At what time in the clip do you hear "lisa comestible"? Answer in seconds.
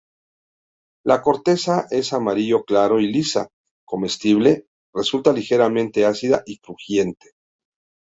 3.13-4.65